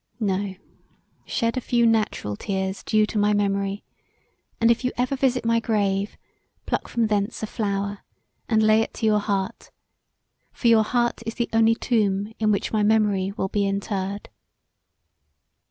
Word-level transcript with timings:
No; 0.19 0.55
shed 1.27 1.57
a 1.57 1.61
few 1.61 1.85
natural 1.85 2.35
tears 2.35 2.81
due 2.81 3.05
to 3.05 3.19
my 3.19 3.33
memory: 3.33 3.83
and 4.59 4.71
if 4.71 4.83
you 4.83 4.91
ever 4.97 5.15
visit 5.15 5.45
my 5.45 5.59
grave, 5.59 6.17
pluck 6.65 6.87
from 6.87 7.05
thence 7.05 7.43
a 7.43 7.45
flower, 7.45 7.99
and 8.49 8.63
lay 8.63 8.81
it 8.81 8.95
to 8.95 9.05
your 9.05 9.19
heart; 9.19 9.69
for 10.51 10.67
your 10.69 10.83
heart 10.83 11.21
is 11.27 11.35
the 11.35 11.49
only 11.53 11.75
tomb 11.75 12.33
in 12.39 12.51
which 12.51 12.73
my 12.73 12.81
memory 12.81 13.31
will 13.37 13.49
be 13.49 13.63
enterred. 13.67 14.29